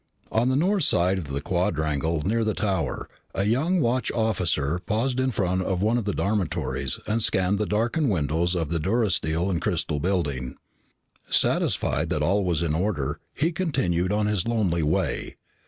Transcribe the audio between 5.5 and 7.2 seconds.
of one of the dormitories